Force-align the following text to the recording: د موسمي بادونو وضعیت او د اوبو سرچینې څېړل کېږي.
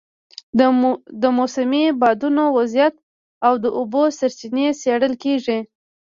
د 1.21 1.23
موسمي 1.37 1.83
بادونو 2.01 2.43
وضعیت 2.57 2.95
او 3.47 3.53
د 3.63 3.65
اوبو 3.77 4.03
سرچینې 4.17 4.67
څېړل 4.81 5.13
کېږي. 5.23 5.59